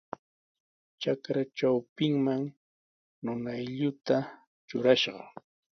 Trakra 0.99 1.43
trawpinman 1.55 2.43
nunaylluta 3.23 4.17
trurashqa. 4.67 5.17